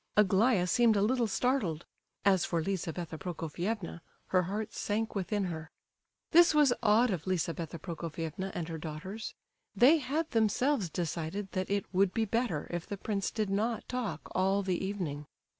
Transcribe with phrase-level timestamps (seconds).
[0.17, 1.85] Aglaya seemed a little startled;
[2.25, 5.69] as for Lizabetha Prokofievna, her heart sank within her.
[6.31, 9.35] This was odd of Lizabetha Prokofievna and her daughters.
[9.75, 14.21] They had themselves decided that it would be better if the prince did not talk
[14.33, 15.27] all the evening.